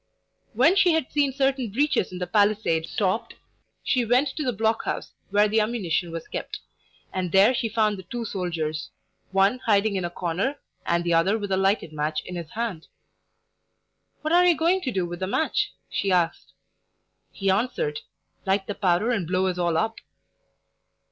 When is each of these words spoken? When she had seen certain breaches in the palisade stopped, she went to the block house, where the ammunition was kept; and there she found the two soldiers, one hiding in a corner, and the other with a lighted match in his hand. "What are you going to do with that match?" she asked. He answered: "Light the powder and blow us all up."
When 0.53 0.75
she 0.75 0.93
had 0.93 1.11
seen 1.11 1.31
certain 1.31 1.69
breaches 1.69 2.11
in 2.11 2.17
the 2.17 2.25
palisade 2.25 2.87
stopped, 2.87 3.35
she 3.83 4.03
went 4.03 4.29
to 4.29 4.43
the 4.43 4.51
block 4.51 4.83
house, 4.85 5.13
where 5.29 5.47
the 5.47 5.59
ammunition 5.59 6.09
was 6.11 6.27
kept; 6.27 6.59
and 7.13 7.31
there 7.31 7.53
she 7.53 7.69
found 7.69 7.99
the 7.99 8.09
two 8.09 8.25
soldiers, 8.25 8.89
one 9.29 9.59
hiding 9.59 9.95
in 9.95 10.03
a 10.03 10.09
corner, 10.09 10.59
and 10.87 11.03
the 11.03 11.13
other 11.13 11.37
with 11.37 11.51
a 11.51 11.55
lighted 11.55 11.93
match 11.93 12.23
in 12.25 12.35
his 12.35 12.49
hand. 12.53 12.87
"What 14.23 14.33
are 14.33 14.43
you 14.43 14.57
going 14.57 14.81
to 14.81 14.91
do 14.91 15.05
with 15.05 15.19
that 15.19 15.27
match?" 15.27 15.71
she 15.87 16.11
asked. 16.11 16.53
He 17.31 17.51
answered: 17.51 17.99
"Light 18.43 18.65
the 18.65 18.73
powder 18.73 19.11
and 19.11 19.27
blow 19.27 19.45
us 19.45 19.59
all 19.59 19.77
up." 19.77 19.99